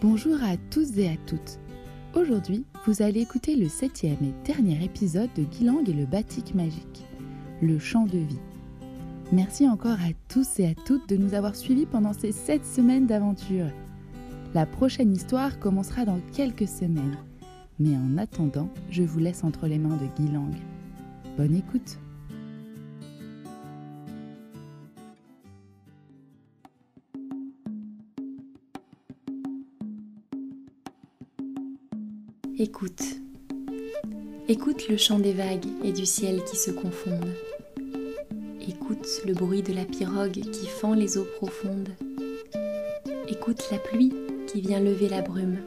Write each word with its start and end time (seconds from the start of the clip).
Bonjour 0.00 0.36
à 0.44 0.56
tous 0.70 0.96
et 0.96 1.08
à 1.08 1.16
toutes. 1.26 1.58
Aujourd'hui, 2.14 2.64
vous 2.86 3.02
allez 3.02 3.22
écouter 3.22 3.56
le 3.56 3.68
septième 3.68 4.22
et 4.22 4.46
dernier 4.46 4.84
épisode 4.84 5.28
de 5.34 5.42
Guilang 5.42 5.82
et 5.88 5.92
le 5.92 6.06
batik 6.06 6.54
magique, 6.54 7.04
le 7.60 7.80
chant 7.80 8.04
de 8.04 8.18
vie. 8.18 8.38
Merci 9.32 9.68
encore 9.68 9.98
à 9.98 10.12
tous 10.28 10.60
et 10.60 10.68
à 10.68 10.74
toutes 10.86 11.08
de 11.08 11.16
nous 11.16 11.34
avoir 11.34 11.56
suivis 11.56 11.84
pendant 11.84 12.12
ces 12.12 12.30
sept 12.30 12.64
semaines 12.64 13.08
d'aventure. 13.08 13.66
La 14.54 14.66
prochaine 14.66 15.12
histoire 15.12 15.58
commencera 15.58 16.04
dans 16.04 16.20
quelques 16.32 16.68
semaines. 16.68 17.18
Mais 17.80 17.96
en 17.96 18.18
attendant, 18.18 18.68
je 18.90 19.02
vous 19.02 19.18
laisse 19.18 19.42
entre 19.42 19.66
les 19.66 19.78
mains 19.78 19.96
de 19.96 20.22
Guilang. 20.22 20.54
Bonne 21.36 21.56
écoute 21.56 21.98
Écoute. 32.60 33.02
Écoute 34.48 34.88
le 34.88 34.96
chant 34.96 35.20
des 35.20 35.32
vagues 35.32 35.68
et 35.84 35.92
du 35.92 36.04
ciel 36.04 36.42
qui 36.42 36.56
se 36.56 36.72
confondent. 36.72 37.36
Écoute 38.66 39.06
le 39.24 39.32
bruit 39.32 39.62
de 39.62 39.72
la 39.72 39.84
pirogue 39.84 40.32
qui 40.32 40.66
fend 40.66 40.94
les 40.94 41.18
eaux 41.18 41.26
profondes. 41.36 41.90
Écoute 43.28 43.62
la 43.70 43.78
pluie 43.78 44.12
qui 44.48 44.60
vient 44.60 44.80
lever 44.80 45.08
la 45.08 45.22
brume. 45.22 45.58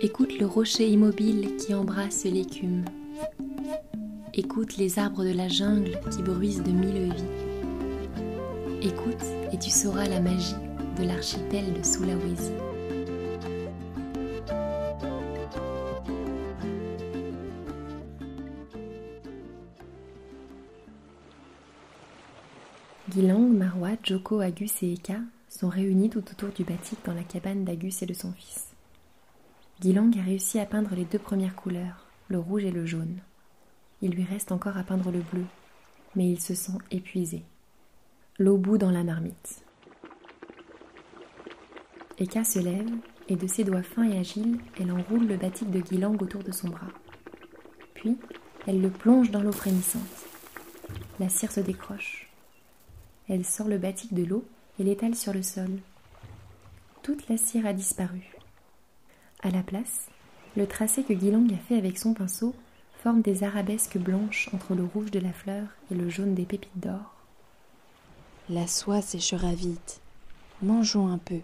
Écoute 0.00 0.38
le 0.38 0.46
rocher 0.46 0.86
immobile 0.88 1.56
qui 1.56 1.74
embrasse 1.74 2.22
l'écume. 2.26 2.84
Écoute 4.34 4.76
les 4.76 5.00
arbres 5.00 5.24
de 5.24 5.32
la 5.32 5.48
jungle 5.48 5.98
qui 6.12 6.22
bruisent 6.22 6.62
de 6.62 6.70
mille 6.70 7.12
vies. 7.12 8.88
Écoute 8.88 9.26
et 9.52 9.58
tu 9.58 9.70
sauras 9.70 10.06
la 10.06 10.20
magie 10.20 10.54
de 10.96 11.04
l'archipel 11.04 11.72
de 11.72 11.84
Sulawesi. 11.84 12.52
Gilang, 23.08 23.48
Marwa, 23.48 23.90
Joko, 24.04 24.40
Agus 24.40 24.82
et 24.82 24.92
Eka 24.92 25.20
sont 25.48 25.68
réunis 25.68 26.10
tout 26.10 26.22
autour 26.30 26.50
du 26.50 26.62
batik 26.62 26.98
dans 27.04 27.14
la 27.14 27.24
cabane 27.24 27.64
d'Agus 27.64 28.02
et 28.02 28.06
de 28.06 28.14
son 28.14 28.32
fils. 28.32 28.68
Gilang 29.80 30.10
a 30.16 30.22
réussi 30.22 30.60
à 30.60 30.66
peindre 30.66 30.94
les 30.94 31.06
deux 31.06 31.18
premières 31.18 31.56
couleurs, 31.56 32.06
le 32.28 32.38
rouge 32.38 32.64
et 32.64 32.70
le 32.70 32.86
jaune. 32.86 33.18
Il 34.02 34.12
lui 34.12 34.24
reste 34.24 34.52
encore 34.52 34.76
à 34.76 34.84
peindre 34.84 35.10
le 35.10 35.20
bleu, 35.20 35.44
mais 36.14 36.30
il 36.30 36.40
se 36.40 36.54
sent 36.54 36.78
épuisé. 36.90 37.42
L'eau 38.38 38.58
bout 38.58 38.78
dans 38.78 38.90
la 38.90 39.02
marmite. 39.02 39.64
Eka 42.18 42.44
se 42.44 42.58
lève 42.60 42.90
et 43.28 43.36
de 43.36 43.46
ses 43.46 43.64
doigts 43.64 43.82
fins 43.82 44.08
et 44.08 44.18
agiles, 44.18 44.58
elle 44.78 44.92
enroule 44.92 45.26
le 45.26 45.36
batik 45.36 45.70
de 45.70 45.80
Gilang 45.84 46.16
autour 46.20 46.44
de 46.44 46.52
son 46.52 46.68
bras. 46.68 46.92
Puis, 47.94 48.18
elle 48.66 48.80
le 48.80 48.90
plonge 48.90 49.30
dans 49.30 49.42
l'eau 49.42 49.52
frémissante. 49.52 50.26
La 51.18 51.28
cire 51.28 51.50
se 51.50 51.60
décroche. 51.60 52.29
Elle 53.30 53.44
sort 53.44 53.68
le 53.68 53.78
batik 53.78 54.12
de 54.12 54.24
l'eau 54.24 54.44
et 54.80 54.84
l'étale 54.84 55.14
sur 55.14 55.32
le 55.32 55.44
sol. 55.44 55.70
Toute 57.02 57.28
la 57.28 57.36
cire 57.36 57.64
a 57.64 57.72
disparu. 57.72 58.34
À 59.40 59.50
la 59.50 59.62
place, 59.62 60.08
le 60.56 60.66
tracé 60.66 61.04
que 61.04 61.12
Guilang 61.12 61.46
a 61.54 61.56
fait 61.56 61.76
avec 61.76 61.96
son 61.96 62.12
pinceau 62.12 62.56
forme 63.02 63.22
des 63.22 63.44
arabesques 63.44 63.98
blanches 63.98 64.50
entre 64.52 64.74
le 64.74 64.82
rouge 64.82 65.12
de 65.12 65.20
la 65.20 65.32
fleur 65.32 65.68
et 65.92 65.94
le 65.94 66.10
jaune 66.10 66.34
des 66.34 66.44
pépites 66.44 66.68
d'or. 66.74 67.14
La 68.48 68.66
soie 68.66 69.00
séchera 69.00 69.54
vite. 69.54 70.00
Mangeons 70.60 71.06
un 71.06 71.18
peu. 71.18 71.38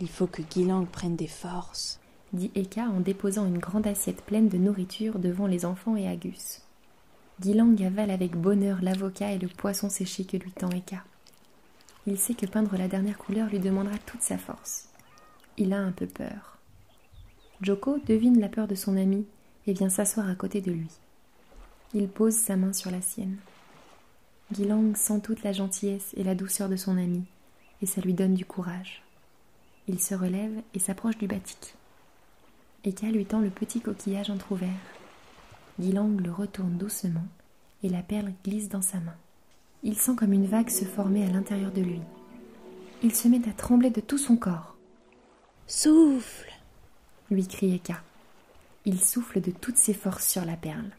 Il 0.00 0.08
faut 0.08 0.26
que 0.26 0.40
Guilang 0.40 0.86
prenne 0.86 1.16
des 1.16 1.28
forces, 1.28 2.00
dit 2.32 2.50
Eka 2.54 2.88
en 2.88 3.00
déposant 3.00 3.44
une 3.44 3.58
grande 3.58 3.86
assiette 3.86 4.24
pleine 4.24 4.48
de 4.48 4.56
nourriture 4.56 5.18
devant 5.18 5.46
les 5.46 5.66
enfants 5.66 5.96
et 5.96 6.08
Agus. 6.08 6.63
Guilang 7.40 7.76
avale 7.84 8.10
avec 8.10 8.36
bonheur 8.36 8.78
l'avocat 8.80 9.32
et 9.32 9.38
le 9.38 9.48
poisson 9.48 9.90
séché 9.90 10.24
que 10.24 10.36
lui 10.36 10.52
tend 10.52 10.70
Eka. 10.70 11.04
Il 12.06 12.18
sait 12.18 12.34
que 12.34 12.46
peindre 12.46 12.76
la 12.76 12.86
dernière 12.86 13.18
couleur 13.18 13.48
lui 13.48 13.58
demandera 13.58 13.98
toute 13.98 14.22
sa 14.22 14.38
force. 14.38 14.88
Il 15.56 15.72
a 15.72 15.78
un 15.78 15.90
peu 15.90 16.06
peur. 16.06 16.58
Joko 17.60 17.98
devine 18.06 18.40
la 18.40 18.48
peur 18.48 18.68
de 18.68 18.74
son 18.74 18.96
ami 18.96 19.26
et 19.66 19.72
vient 19.72 19.88
s'asseoir 19.88 20.28
à 20.28 20.34
côté 20.34 20.60
de 20.60 20.70
lui. 20.70 20.90
Il 21.92 22.08
pose 22.08 22.34
sa 22.34 22.56
main 22.56 22.72
sur 22.72 22.90
la 22.90 23.00
sienne. 23.00 23.36
Guilang 24.52 24.94
sent 24.94 25.20
toute 25.20 25.42
la 25.42 25.52
gentillesse 25.52 26.12
et 26.16 26.24
la 26.24 26.34
douceur 26.34 26.68
de 26.68 26.76
son 26.76 26.98
ami, 26.98 27.24
et 27.82 27.86
ça 27.86 28.00
lui 28.00 28.12
donne 28.14 28.34
du 28.34 28.44
courage. 28.44 29.02
Il 29.88 30.00
se 30.00 30.14
relève 30.14 30.62
et 30.74 30.78
s'approche 30.78 31.18
du 31.18 31.26
batik. 31.26 31.74
Eka 32.84 33.06
lui 33.06 33.24
tend 33.24 33.40
le 33.40 33.50
petit 33.50 33.80
coquillage 33.80 34.30
entr'ouvert. 34.30 34.68
Guilang 35.80 36.16
le 36.22 36.30
retourne 36.30 36.76
doucement 36.76 37.26
et 37.82 37.88
la 37.88 38.02
perle 38.02 38.32
glisse 38.44 38.68
dans 38.68 38.82
sa 38.82 38.98
main. 38.98 39.16
Il 39.82 39.98
sent 39.98 40.14
comme 40.16 40.32
une 40.32 40.46
vague 40.46 40.70
se 40.70 40.84
former 40.84 41.24
à 41.24 41.30
l'intérieur 41.30 41.72
de 41.72 41.82
lui. 41.82 42.00
Il 43.02 43.14
se 43.14 43.28
met 43.28 43.48
à 43.48 43.52
trembler 43.52 43.90
de 43.90 44.00
tout 44.00 44.18
son 44.18 44.36
corps. 44.36 44.76
Souffle 45.66 46.52
lui 47.30 47.46
crie 47.46 47.74
Eka. 47.74 48.00
Il 48.84 49.00
souffle 49.00 49.40
de 49.40 49.50
toutes 49.50 49.76
ses 49.76 49.94
forces 49.94 50.26
sur 50.26 50.44
la 50.44 50.56
perle. 50.56 50.90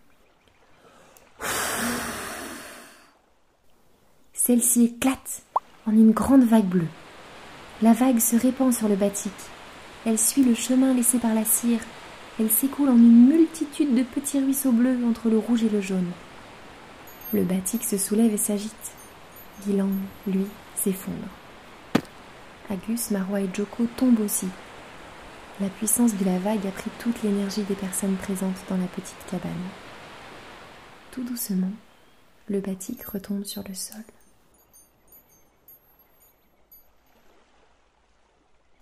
Celle-ci 4.33 4.83
éclate 4.85 5.43
en 5.85 5.91
une 5.91 6.11
grande 6.11 6.43
vague 6.43 6.67
bleue. 6.67 6.87
La 7.81 7.93
vague 7.93 8.19
se 8.19 8.35
répand 8.35 8.73
sur 8.73 8.87
le 8.87 8.95
batik. 8.95 9.33
Elle 10.05 10.19
suit 10.19 10.43
le 10.43 10.53
chemin 10.53 10.93
laissé 10.93 11.17
par 11.17 11.33
la 11.33 11.45
cire 11.45 11.79
elle 12.39 12.51
s'écoule 12.51 12.89
en 12.89 12.97
une 12.97 13.27
multitude 13.27 13.95
de 13.95 14.03
petits 14.03 14.39
ruisseaux 14.39 14.71
bleus 14.71 15.05
entre 15.05 15.29
le 15.29 15.37
rouge 15.37 15.63
et 15.63 15.69
le 15.69 15.79
jaune. 15.79 16.11
Le 17.33 17.43
batik 17.43 17.83
se 17.83 17.97
soulève 17.97 18.33
et 18.33 18.37
s'agite. 18.37 18.91
Guilang, 19.65 19.91
lui, 20.27 20.45
s'effondre. 20.75 21.29
Agus, 22.69 23.11
Marwa 23.11 23.41
et 23.41 23.49
Joko 23.53 23.85
tombent 23.95 24.19
aussi. 24.19 24.47
La 25.61 25.69
puissance 25.69 26.15
de 26.17 26.25
la 26.25 26.37
vague 26.39 26.67
a 26.67 26.71
pris 26.71 26.91
toute 26.99 27.23
l'énergie 27.23 27.63
des 27.63 27.75
personnes 27.75 28.17
présentes 28.17 28.65
dans 28.69 28.77
la 28.77 28.87
petite 28.87 29.25
cabane. 29.31 29.51
Tout 31.11 31.23
doucement, 31.23 31.71
le 32.49 32.59
batik 32.59 33.01
retombe 33.03 33.45
sur 33.45 33.63
le 33.65 33.73
sol. 33.73 34.03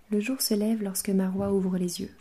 Le 0.10 0.20
jour 0.20 0.42
se 0.42 0.56
lève 0.56 0.82
lorsque 0.82 1.10
Marwa 1.10 1.52
ouvre 1.52 1.78
les 1.78 2.02
yeux. 2.02 2.12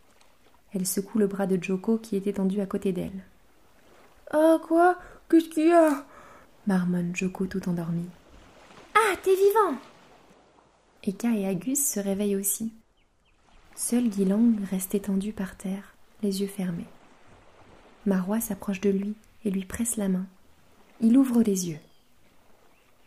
Elle 0.75 0.87
secoue 0.87 1.19
le 1.19 1.27
bras 1.27 1.47
de 1.47 1.63
Joko 1.63 1.99
qui 1.99 2.17
est 2.17 2.27
étendu 2.27 2.61
à 2.61 2.67
côté 2.67 2.93
d'elle. 2.93 3.25
Ah 4.31 4.59
quoi? 4.67 4.99
Qu'est-ce 5.29 5.49
qu'il 5.49 5.67
y 5.67 5.73
a? 5.73 6.07
Marmonne 6.67 7.15
Joko 7.15 7.47
tout 7.47 7.69
endormi. 7.69 8.09
Ah, 8.95 9.17
t'es 9.23 9.35
vivant 9.35 9.77
Eka 11.05 11.35
et 11.35 11.47
Agus 11.47 11.77
se 11.77 12.01
réveillent 12.01 12.37
aussi. 12.37 12.73
Seul 13.75 14.09
Guilang 14.09 14.55
reste 14.71 14.95
étendu 14.95 15.33
par 15.33 15.57
terre, 15.57 15.95
les 16.23 16.41
yeux 16.41 16.47
fermés. 16.47 16.87
Marwa 18.07 18.41
s'approche 18.41 18.81
de 18.81 18.91
lui 18.91 19.15
et 19.45 19.51
lui 19.51 19.65
presse 19.65 19.97
la 19.97 20.09
main. 20.09 20.27
Il 21.01 21.17
ouvre 21.19 21.43
les 21.43 21.69
yeux. 21.69 21.79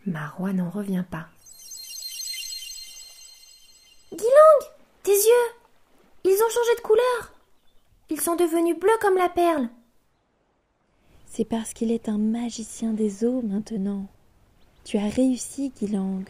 Marwa 0.04 0.52
n'en 0.52 0.70
revient 0.70 1.04
pas. 1.10 1.28
Guilang 4.12 4.70
Tes 5.02 5.12
yeux 5.12 5.52
Ils 6.24 6.42
ont 6.42 6.50
changé 6.50 6.76
de 6.76 6.82
couleur 6.82 7.35
ils 8.16 8.22
sont 8.22 8.34
devenus 8.34 8.78
bleus 8.78 8.88
comme 9.02 9.18
la 9.18 9.28
perle. 9.28 9.68
C'est 11.26 11.44
parce 11.44 11.74
qu'il 11.74 11.92
est 11.92 12.08
un 12.08 12.16
magicien 12.16 12.94
des 12.94 13.26
eaux 13.26 13.42
maintenant. 13.42 14.06
Tu 14.84 14.96
as 14.96 15.10
réussi, 15.10 15.70
Guilang. 15.78 16.24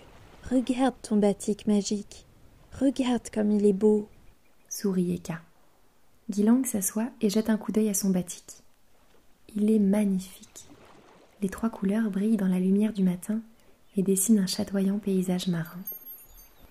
Regarde 0.51 0.97
ton 1.01 1.17
batik 1.17 1.69
magique. 1.69 2.27
Regarde 2.81 3.31
comme 3.33 3.53
il 3.53 3.65
est 3.65 3.73
beau. 3.73 4.09
Sourit 4.69 5.15
Eka. 5.15 5.41
Guilang 6.29 6.65
s'assoit 6.65 7.09
et 7.21 7.31
jette 7.31 7.51
un 7.51 7.57
coup 7.57 7.71
d'œil 7.71 7.89
à 7.89 7.95
son 7.95 8.11
batik. 8.11 8.65
Il 9.55 9.71
est 9.71 9.79
magnifique. 9.79 10.67
Les 11.41 11.49
trois 11.49 11.71
couleurs 11.71 12.11
brillent 12.11 12.37
dans 12.37 12.49
la 12.49 12.59
lumière 12.59 12.95
du 12.95 13.05
matin 13.05 13.41
et 13.97 14.03
dessinent 14.03 14.41
un 14.41 14.49
chatoyant 14.49 14.99
paysage 14.99 15.47
marin. 15.47 15.79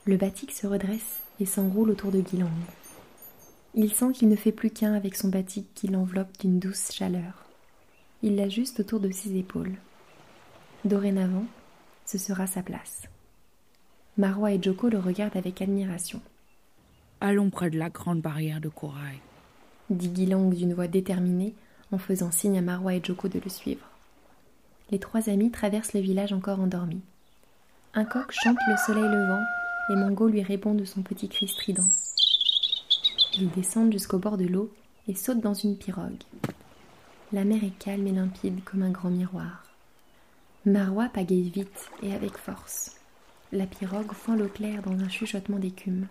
Le 0.04 0.18
batik 0.18 0.52
se 0.52 0.68
redresse 0.68 1.22
et 1.40 1.46
s'enroule 1.46 1.92
autour 1.92 2.12
de 2.12 2.20
Guilang. 2.20 2.52
Il 3.78 3.94
sent 3.94 4.14
qu'il 4.14 4.30
ne 4.30 4.38
fait 4.38 4.54
plus 4.54 4.70
qu'un 4.70 4.94
avec 4.94 5.16
son 5.16 5.28
batik 5.28 5.68
qui 5.76 5.90
l'enveloppe 5.90 6.38
d'une 6.40 6.60
douce 6.60 6.94
chaleur. 6.94 7.46
Il 8.24 8.38
l'ajuste 8.38 8.80
autour 8.80 9.02
de 9.02 9.12
ses 9.12 9.38
épaules. 9.38 9.76
Dorénavant, 10.86 11.46
ce 12.06 12.18
sera 12.18 12.48
sa 12.48 12.64
place. 12.64 13.02
Marwa 14.18 14.54
et 14.54 14.64
Joko 14.64 14.88
le 14.88 14.98
regardent 14.98 15.36
avec 15.36 15.62
admiration. 15.62 16.22
Allons 17.20 17.50
près 17.50 17.70
de 17.70 17.78
la 17.78 17.90
grande 17.90 18.22
barrière 18.22 18.62
de 18.62 18.70
corail, 18.70 19.20
dit 19.90 20.08
Guilang 20.08 20.50
d'une 20.52 20.74
voix 20.74 20.88
déterminée 20.88 21.54
en 21.92 21.98
faisant 21.98 22.32
signe 22.32 22.58
à 22.58 22.62
Marwa 22.62 22.96
et 22.96 23.04
Joko 23.04 23.28
de 23.28 23.42
le 23.44 23.50
suivre. 23.50 23.90
Les 24.90 25.00
trois 25.00 25.30
amis 25.30 25.52
traversent 25.52 25.94
le 25.94 26.00
village 26.00 26.32
encore 26.32 26.62
endormi. 26.62 27.02
Un 27.94 28.06
coq 28.06 28.32
chante 28.32 28.58
le 28.70 28.78
soleil 28.78 29.04
levant 29.04 29.44
et 29.90 29.96
Mango 29.96 30.30
lui 30.30 30.44
répond 30.44 30.76
de 30.76 30.86
son 30.86 31.02
petit 31.02 31.28
cri 31.28 31.50
strident. 31.50 31.90
Ils 33.38 33.50
descendent 33.52 33.92
jusqu'au 33.92 34.18
bord 34.18 34.38
de 34.38 34.46
l'eau 34.46 34.72
et 35.10 35.16
sautent 35.16 35.42
dans 35.42 35.54
une 35.54 35.76
pirogue. 35.78 36.24
La 37.34 37.44
mer 37.44 37.66
est 37.66 37.78
calme 37.78 38.08
et 38.08 38.12
limpide 38.12 38.64
comme 38.64 38.82
un 38.82 38.92
grand 38.92 39.10
miroir. 39.10 39.64
Marwa 40.66 41.10
pagaille 41.10 41.50
vite 41.50 41.90
et 42.02 42.14
avec 42.14 42.38
force. 42.38 42.96
La 43.52 43.68
pirogue 43.68 44.14
fend 44.14 44.36
l'eau 44.36 44.48
claire 44.48 44.82
dans 44.84 44.98
un 45.04 45.10
chuchotement 45.10 45.60
d'écume. 45.60 46.08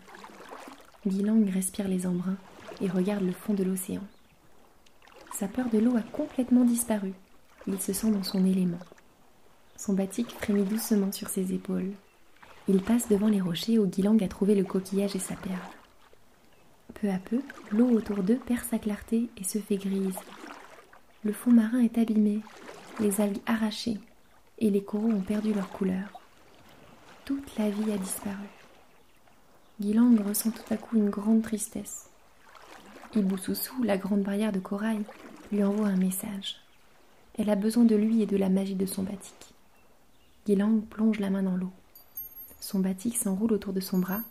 Guilang 1.06 1.50
respire 1.50 1.88
les 1.88 2.06
embruns 2.06 2.37
et 2.82 2.88
regarde 2.88 3.25
le 3.25 3.32
fond 3.32 3.55
de 3.55 3.65
l'océan. 3.65 4.05
Sa 5.32 5.49
peur 5.49 5.71
de 5.71 5.79
l'eau 5.79 5.97
a 5.97 6.03
complètement 6.03 6.65
disparu. 6.65 7.15
Il 7.67 7.81
se 7.81 7.94
sent 7.94 8.11
dans 8.11 8.23
son 8.23 8.44
élément. 8.44 8.79
Son 9.76 9.94
batik 9.94 10.31
frémit 10.31 10.65
doucement 10.65 11.11
sur 11.11 11.29
ses 11.29 11.55
épaules. 11.55 11.93
Il 12.69 12.82
passe 12.82 13.09
devant 13.09 13.29
les 13.29 13.41
rochers 13.41 13.79
où 13.79 13.87
Guilang 13.87 14.23
a 14.23 14.29
trouvé 14.29 14.55
le 14.55 14.65
coquillage 14.65 15.17
et 15.17 15.21
sa 15.21 15.37
perle. 15.37 15.59
Peu 16.94 17.11
à 17.11 17.19
peu, 17.19 17.43
l'eau 17.70 17.88
autour 17.91 18.23
d'eux 18.23 18.38
perd 18.46 18.64
sa 18.64 18.79
clarté 18.79 19.29
et 19.37 19.44
se 19.44 19.58
fait 19.58 19.76
grise. 19.76 20.19
Le 21.25 21.32
fond 21.32 21.50
marin 21.50 21.81
est 21.81 21.99
abîmé, 21.99 22.41
les 23.00 23.20
algues 23.20 23.43
arrachées, 23.46 23.99
et 24.58 24.70
les 24.70 24.82
coraux 24.82 25.11
ont 25.11 25.20
perdu 25.20 25.52
leur 25.52 25.69
couleur. 25.70 26.20
Toute 27.25 27.56
la 27.58 27.70
vie 27.70 27.93
a 27.93 27.99
disparu. 27.99 28.49
Guilang 29.81 30.17
ressent 30.23 30.50
tout 30.50 30.73
à 30.73 30.76
coup 30.76 30.96
une 30.96 31.11
grande 31.11 31.43
tristesse. 31.43 32.11
Ibususu, 33.17 33.73
la 33.82 33.97
grande 33.97 34.23
barrière 34.23 34.52
de 34.52 34.61
corail, 34.61 35.02
lui 35.50 35.64
envoie 35.64 35.88
un 35.88 35.97
message. 35.97 36.56
Elle 37.37 37.50
a 37.50 37.56
besoin 37.56 37.85
de 37.85 37.97
lui 37.97 38.23
et 38.23 38.26
de 38.26 38.37
la 38.37 38.49
magie 38.49 38.76
de 38.76 38.87
son 38.87 39.02
batik. 39.02 39.55
Guilang 40.47 40.81
plonge 40.81 41.19
la 41.19 41.31
main 41.31 41.43
dans 41.43 41.56
l'eau. 41.56 41.73
Son 42.61 42.79
batik 42.79 43.17
s'enroule 43.17 43.52
autour 43.52 43.73
de 43.73 43.81
son 43.81 43.99
bras 43.99 44.23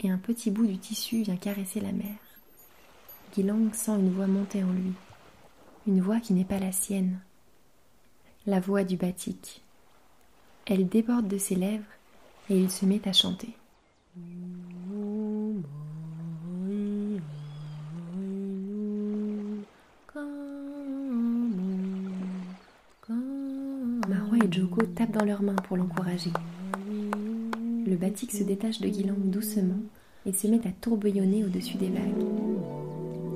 et 0.00 0.10
un 0.10 0.18
petit 0.18 0.50
bout 0.50 0.66
du 0.66 0.78
tissu 0.78 1.22
vient 1.22 1.36
caresser 1.36 1.80
la 1.80 1.92
mer. 1.92 2.16
Guilang 3.34 3.72
sent 3.72 3.92
une 3.92 4.12
voix 4.12 4.26
monter 4.26 4.64
en 4.64 4.72
lui, 4.72 4.92
une 5.86 6.00
voix 6.00 6.20
qui 6.20 6.32
n'est 6.32 6.44
pas 6.44 6.58
la 6.58 6.72
sienne, 6.72 7.20
la 8.46 8.60
voix 8.60 8.82
du 8.82 8.96
batik. 8.96 9.62
Elle 10.66 10.88
déborde 10.88 11.28
de 11.28 11.38
ses 11.38 11.54
lèvres 11.54 11.84
et 12.48 12.58
il 12.58 12.70
se 12.70 12.86
met 12.86 13.06
à 13.06 13.12
chanter. 13.12 13.54
Marwa 24.08 24.38
et 24.44 24.52
Joko 24.52 24.82
tapent 24.86 25.12
dans 25.12 25.24
leurs 25.24 25.42
mains 25.42 25.54
pour 25.54 25.76
l'encourager. 25.76 26.32
Le 27.90 27.96
batik 27.96 28.30
se 28.30 28.44
détache 28.44 28.80
de 28.80 28.86
Guilang 28.86 29.18
doucement 29.18 29.80
et 30.24 30.32
se 30.32 30.46
met 30.46 30.64
à 30.64 30.70
tourbillonner 30.70 31.44
au-dessus 31.44 31.76
des 31.76 31.88
vagues. 31.88 32.24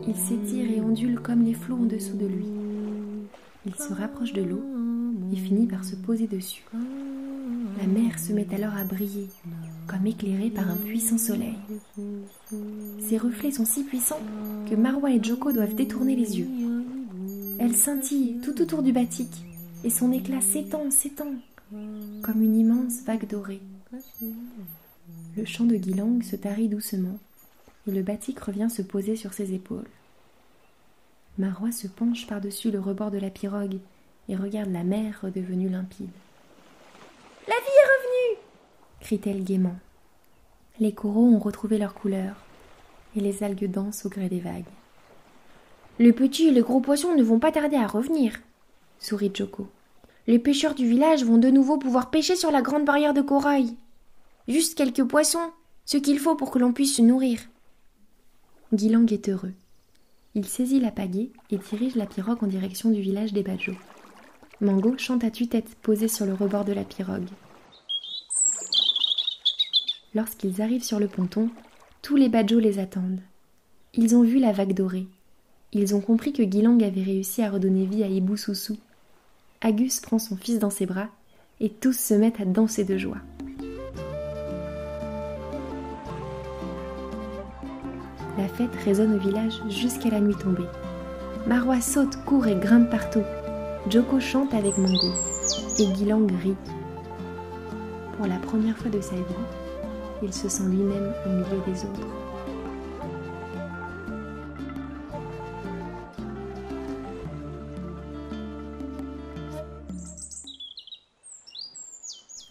Il 0.07 0.15
s'étire 0.15 0.71
et 0.71 0.81
ondule 0.81 1.19
comme 1.19 1.45
les 1.45 1.55
flots 1.55 1.75
en 1.75 1.87
dessous 1.87 2.17
de 2.17 2.27
lui. 2.27 2.47
Il 3.67 3.75
se 3.75 3.93
rapproche 3.93 4.33
de 4.33 4.45
l'eau 4.45 4.63
et 5.33 5.37
finit 5.37 5.67
par 5.67 5.85
se 5.85 5.97
poser 5.97 6.29
dessus. 6.29 6.65
La 7.81 7.89
mer 7.89 8.17
se 8.17 8.33
met 8.33 8.47
alors 8.55 8.77
à 8.77 8.85
briller, 8.85 9.27
comme 9.89 10.07
éclairée 10.07 10.51
par 10.51 10.71
un 10.71 10.77
puissant 10.77 11.19
soleil. 11.19 11.59
Ses 13.01 13.19
reflets 13.19 13.51
sont 13.51 13.65
si 13.65 13.83
puissants 13.83 14.23
que 14.71 14.77
Marwa 14.77 15.11
et 15.11 15.21
Joko 15.21 15.51
doivent 15.51 15.75
détourner 15.75 16.15
les 16.15 16.39
yeux. 16.39 16.49
Elle 17.59 17.75
scintille 17.75 18.37
tout 18.41 18.63
autour 18.63 18.85
du 18.85 18.93
batik 18.93 19.33
et 19.83 19.91
son 19.91 20.13
éclat 20.13 20.41
s'étend, 20.41 20.93
s'étend, 20.93 21.33
comme 22.23 22.41
une 22.41 22.55
immense 22.55 23.03
vague 23.05 23.29
dorée. 23.29 23.61
Le 25.37 25.45
chant 25.45 25.65
de 25.65 25.77
Guilang 25.77 26.23
se 26.23 26.37
tarit 26.37 26.69
doucement 26.69 27.19
et 27.87 27.91
le 27.91 28.03
batik 28.03 28.41
revient 28.41 28.69
se 28.71 28.83
poser 28.83 29.17
sur 29.17 29.33
ses 29.33 29.53
épaules. 29.53 29.89
Marwa 31.39 31.73
se 31.73 31.89
penche 31.89 32.27
par-dessus 32.27 32.71
le 32.71 32.81
rebord 32.81 33.11
de 33.11 33.19
la 33.19 33.31
pirogue 33.31 33.79
et 34.29 34.37
regarde 34.37 34.71
la 34.71 34.85
mer 34.85 35.19
redevenue 35.23 35.69
limpide. 35.69 36.11
La 37.47 37.55
vie 37.55 37.61
est 37.61 37.89
revenue 37.89 38.45
crie-t-elle 39.01 39.45
gaiement. 39.45 39.77
Les 40.81 40.93
coraux 40.93 41.27
ont 41.27 41.39
retrouvé 41.39 41.77
leur 41.77 41.95
couleur 41.95 42.37
et 43.15 43.21
les 43.21 43.43
algues 43.43 43.71
dansent 43.71 44.07
au 44.07 44.09
gré 44.09 44.29
des 44.29 44.41
vagues. 44.41 44.65
Les 45.99 46.13
petits 46.13 46.49
et 46.49 46.51
les 46.51 46.63
gros 46.63 46.81
poissons 46.81 47.15
ne 47.15 47.23
vont 47.23 47.39
pas 47.39 47.53
tarder 47.53 47.77
à 47.77 47.87
revenir, 47.87 48.41
sourit 48.99 49.31
Joko. 49.33 49.69
Les 50.27 50.39
pêcheurs 50.39 50.75
du 50.75 50.89
village 50.89 51.25
vont 51.25 51.37
de 51.39 51.51
nouveau 51.51 51.77
pouvoir 51.77 52.11
pêcher 52.11 52.35
sur 52.35 52.51
la 52.51 52.63
grande 52.63 52.85
barrière 52.85 53.13
de 53.13 53.21
corail. 53.21 53.77
Juste 54.49 54.77
quelques 54.77 55.05
poissons, 55.05 55.53
ce 55.85 55.99
qu'il 55.99 56.19
faut 56.19 56.35
pour 56.35 56.51
que 56.51 56.59
l'on 56.59 56.73
puisse 56.73 56.97
se 56.97 57.03
nourrir. 57.03 57.41
Guilang 58.73 59.07
est 59.13 59.29
heureux. 59.29 59.53
Il 60.35 60.47
saisit 60.47 60.81
la 60.81 60.91
pagaie 60.91 61.31
et 61.51 61.59
dirige 61.59 61.95
la 61.95 62.07
pirogue 62.07 62.43
en 62.43 62.47
direction 62.47 62.91
du 62.91 63.01
village 63.01 63.33
des 63.33 63.43
Badjo. 63.43 63.75
Mango 64.61 64.97
chante 64.97 65.25
à 65.25 65.31
tue-tête 65.31 65.77
posé 65.83 66.09
sur 66.09 66.27
le 66.27 66.35
rebord 66.35 66.65
de 66.65 66.73
la 66.73 66.85
pirogue. 66.85 67.29
Lorsqu'ils 70.15 70.63
arrivent 70.63 70.85
sur 70.85 70.99
le 70.99 71.09
ponton, 71.09 71.51
tous 72.03 72.17
les 72.17 72.29
Badjo 72.29 72.59
les 72.59 72.79
attendent. 72.79 73.21
Ils 73.93 74.17
ont 74.17 74.23
vu 74.23 74.39
la 74.39 74.53
vague 74.53 74.75
dorée. 74.75 75.07
Ils 75.73 75.95
ont 75.95 76.01
compris 76.01 76.33
que 76.33 76.43
Guilang 76.43 76.83
avait 76.83 77.03
réussi 77.03 77.43
à 77.43 77.51
redonner 77.51 77.85
vie 77.85 78.03
à 78.03 78.09
Ibu 78.09 78.37
Soussou. 78.37 78.77
Agus 79.65 79.99
prend 80.03 80.19
son 80.19 80.37
fils 80.37 80.59
dans 80.59 80.69
ses 80.69 80.85
bras 80.85 81.09
et 81.59 81.71
tous 81.71 81.99
se 81.99 82.13
mettent 82.13 82.39
à 82.39 82.45
danser 82.45 82.85
de 82.85 82.99
joie. 82.99 83.17
La 88.37 88.47
fête 88.47 88.75
résonne 88.85 89.15
au 89.15 89.19
village 89.19 89.55
jusqu'à 89.71 90.11
la 90.11 90.21
nuit 90.21 90.35
tombée. 90.35 90.69
Marwa 91.47 91.81
saute, 91.81 92.17
court 92.27 92.47
et 92.47 92.57
grimpe 92.57 92.91
partout. 92.91 93.23
Joko 93.89 94.21
chante 94.21 94.53
avec 94.53 94.77
Mango 94.77 95.13
et 95.79 95.87
Guilang 95.87 96.27
rit. 96.43 96.57
Pour 98.19 98.27
la 98.27 98.37
première 98.37 98.77
fois 98.77 98.91
de 98.91 99.01
sa 99.01 99.17
vie, 99.17 99.23
il 100.23 100.35
se 100.35 100.51
sent 100.51 100.65
lui-même 100.65 101.15
au 101.25 101.31
milieu 101.31 101.63
des 101.67 101.85
autres. 101.85 102.24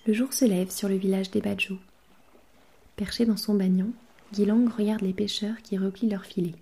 Le 0.05 0.11
jour 0.11 0.33
se 0.33 0.43
lève 0.43 0.69
sur 0.69 0.89
le 0.89 0.95
village 0.95 1.31
des 1.31 1.39
Badjo. 1.39 1.77
Perché 2.97 3.25
dans 3.25 3.37
son 3.37 3.55
bagnon, 3.55 3.91
Guilang 4.33 4.67
regarde 4.67 5.01
les 5.01 5.13
pêcheurs 5.13 5.61
qui 5.63 5.77
replient 5.77 6.09
leurs 6.09 6.25
filets. 6.25 6.55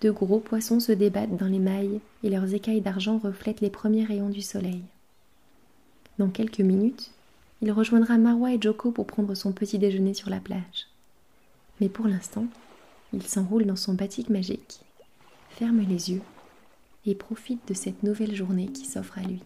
De 0.00 0.10
gros 0.10 0.40
poissons 0.40 0.80
se 0.80 0.92
débattent 0.92 1.36
dans 1.36 1.46
les 1.46 1.58
mailles 1.58 2.00
et 2.22 2.30
leurs 2.30 2.54
écailles 2.54 2.80
d'argent 2.80 3.18
reflètent 3.18 3.60
les 3.60 3.68
premiers 3.68 4.06
rayons 4.06 4.30
du 4.30 4.40
soleil. 4.40 4.80
Dans 6.16 6.30
quelques 6.30 6.60
minutes, 6.60 7.10
il 7.60 7.70
rejoindra 7.70 8.16
Marwa 8.16 8.54
et 8.54 8.60
Joko 8.60 8.92
pour 8.92 9.06
prendre 9.06 9.34
son 9.34 9.52
petit 9.52 9.78
déjeuner 9.78 10.14
sur 10.14 10.30
la 10.30 10.40
plage. 10.40 10.86
Mais 11.82 11.90
pour 11.90 12.08
l'instant, 12.08 12.46
il 13.12 13.22
s'enroule 13.22 13.66
dans 13.66 13.76
son 13.76 13.92
batik 13.92 14.30
magique, 14.30 14.80
ferme 15.50 15.80
les 15.86 16.12
yeux 16.12 16.22
et 17.04 17.14
profite 17.14 17.68
de 17.68 17.74
cette 17.74 18.02
nouvelle 18.02 18.34
journée 18.34 18.68
qui 18.68 18.86
s'offre 18.86 19.18
à 19.18 19.22
lui. 19.22 19.42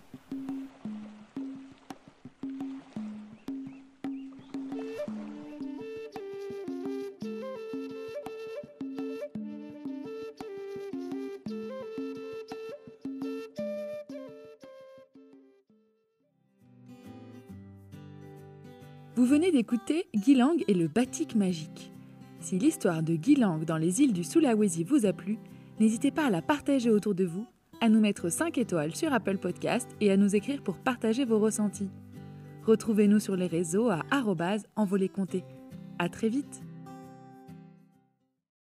Vous 19.16 19.24
venez 19.24 19.50
d'écouter 19.50 20.08
Guilang 20.14 20.56
et 20.68 20.74
le 20.74 20.88
batik 20.88 21.36
magique. 21.36 21.90
Si 22.38 22.58
l'histoire 22.58 23.02
de 23.02 23.14
Guilang 23.14 23.64
dans 23.64 23.78
les 23.78 24.02
îles 24.02 24.12
du 24.12 24.22
Sulawesi 24.22 24.84
vous 24.84 25.06
a 25.06 25.14
plu, 25.14 25.38
n'hésitez 25.80 26.10
pas 26.10 26.26
à 26.26 26.30
la 26.30 26.42
partager 26.42 26.90
autour 26.90 27.14
de 27.14 27.24
vous, 27.24 27.46
à 27.80 27.88
nous 27.88 27.98
mettre 27.98 28.28
5 28.28 28.58
étoiles 28.58 28.94
sur 28.94 29.14
Apple 29.14 29.38
Podcast 29.38 29.88
et 30.02 30.10
à 30.10 30.18
nous 30.18 30.36
écrire 30.36 30.62
pour 30.62 30.76
partager 30.76 31.24
vos 31.24 31.38
ressentis. 31.38 31.88
Retrouvez-nous 32.66 33.18
sur 33.18 33.36
les 33.36 33.46
réseaux 33.46 33.88
à 33.88 34.02
compter. 35.08 35.44
À 35.98 36.10
très 36.10 36.28
vite 36.28 36.62